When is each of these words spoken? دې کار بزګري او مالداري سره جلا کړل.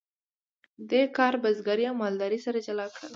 دې 0.89 1.03
کار 1.17 1.33
بزګري 1.43 1.83
او 1.89 1.95
مالداري 2.01 2.39
سره 2.45 2.57
جلا 2.67 2.85
کړل. 2.95 3.09